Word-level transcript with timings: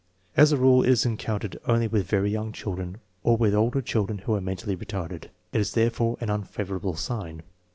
As 0.35 0.51
a 0.51 0.57
rule 0.57 0.81
it 0.81 0.89
is 0.89 1.05
encountered 1.05 1.59
only 1.67 1.87
with 1.87 2.07
very 2.09 2.31
young 2.31 2.51
children 2.51 2.97
or 3.21 3.37
with 3.37 3.53
older 3.53 3.83
children 3.83 4.17
who 4.17 4.33
are 4.33 4.41
mentally 4.41 4.75
retarded. 4.75 5.25
It 5.53 5.61
is 5.61 5.73
therefore 5.73 6.17
an 6.19 6.31
unfavorable 6.31 6.95
sign. 6.95 7.43